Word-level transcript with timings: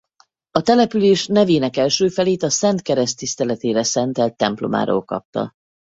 A 0.51 0.61
település 0.61 1.27
nevének 1.27 1.77
első 1.77 2.07
felét 2.09 2.43
a 2.43 2.49
Szent 2.49 2.81
Kereszt 2.81 3.17
tiszteletére 3.17 3.83
szentelt 3.83 4.37
templomáról 4.37 5.03
kapta. 5.03 5.51